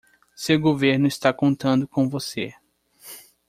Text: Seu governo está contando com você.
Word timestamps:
Seu 0.35 0.59
governo 0.59 1.05
está 1.05 1.31
contando 1.31 1.87
com 1.87 2.09
você. 2.09 2.55